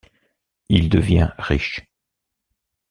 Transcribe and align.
Il 0.69 0.89
devient 0.89 1.29
riche. 1.37 1.85